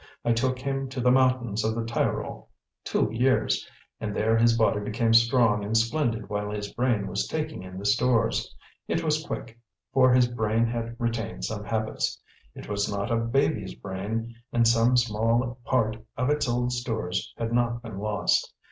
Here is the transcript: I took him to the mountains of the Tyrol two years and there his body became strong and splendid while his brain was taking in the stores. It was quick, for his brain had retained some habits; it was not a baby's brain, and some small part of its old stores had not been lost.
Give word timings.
I 0.25 0.33
took 0.33 0.57
him 0.57 0.89
to 0.89 0.99
the 0.99 1.11
mountains 1.11 1.63
of 1.63 1.75
the 1.75 1.85
Tyrol 1.85 2.49
two 2.83 3.11
years 3.11 3.69
and 3.99 4.15
there 4.15 4.35
his 4.35 4.57
body 4.57 4.79
became 4.79 5.13
strong 5.13 5.63
and 5.63 5.77
splendid 5.77 6.27
while 6.27 6.49
his 6.49 6.73
brain 6.73 7.05
was 7.05 7.27
taking 7.27 7.61
in 7.61 7.77
the 7.77 7.85
stores. 7.85 8.51
It 8.87 9.03
was 9.03 9.23
quick, 9.23 9.59
for 9.93 10.11
his 10.11 10.27
brain 10.27 10.65
had 10.65 10.95
retained 10.97 11.45
some 11.45 11.63
habits; 11.65 12.19
it 12.55 12.67
was 12.67 12.91
not 12.91 13.11
a 13.11 13.17
baby's 13.17 13.75
brain, 13.75 14.33
and 14.51 14.67
some 14.67 14.97
small 14.97 15.59
part 15.65 15.97
of 16.17 16.31
its 16.31 16.49
old 16.49 16.71
stores 16.71 17.31
had 17.37 17.53
not 17.53 17.83
been 17.83 17.99
lost. 17.99 18.55